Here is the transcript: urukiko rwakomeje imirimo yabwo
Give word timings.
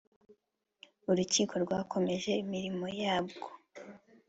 urukiko 1.09 1.53
rwakomeje 1.63 2.31
imirimo 2.43 2.85
yabwo 3.01 3.47